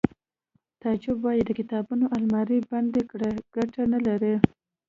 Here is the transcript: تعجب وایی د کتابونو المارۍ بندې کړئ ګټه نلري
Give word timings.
تعجب 0.81 1.17
وایی 1.23 1.41
د 1.45 1.49
کتابونو 1.59 2.05
المارۍ 2.15 2.59
بندې 2.71 3.01
کړئ 3.11 3.33
ګټه 3.55 3.81
نلري 3.93 4.35